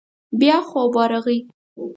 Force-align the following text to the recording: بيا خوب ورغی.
بيا 0.39 0.57
خوب 0.69 0.91
ورغی. 0.97 1.39